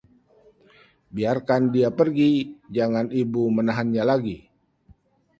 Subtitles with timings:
[1.15, 2.33] biarkan dia pergi,
[2.75, 4.37] jangan Ibu menahannya lagi